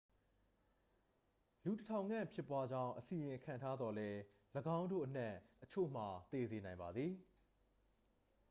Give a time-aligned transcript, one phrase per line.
[1.63, 4.19] လူတစ်ထောင်ခန့် ဖြစ်ပွားကြောင်း အစီရင်ခံထားသော်လည်း
[4.77, 7.13] ၎င်းတို့အနက်အချို့မှာ သေစေနိုင်ပါသည်